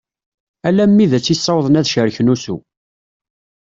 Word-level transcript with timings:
Alammi 0.67 1.05
d 1.11 1.13
ass 1.17 1.27
i 1.33 1.35
ssawḍen 1.37 1.79
ad 1.79 1.87
cerken 1.93 2.31
ussu. 2.33 2.57